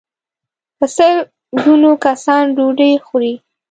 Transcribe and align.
په 0.77 0.85
سل 0.95 1.15
ګونو 1.63 1.91
کسان 2.05 2.43
ډوډۍ 2.55 2.93
خوري. 3.05 3.33